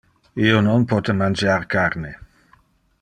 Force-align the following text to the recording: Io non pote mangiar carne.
Io 0.45 0.61
non 0.67 0.87
pote 0.93 1.15
mangiar 1.19 1.69
carne. 1.75 2.15